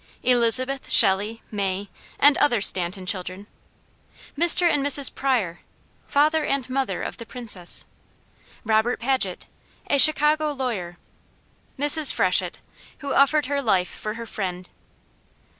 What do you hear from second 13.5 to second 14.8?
Life for Her Friend.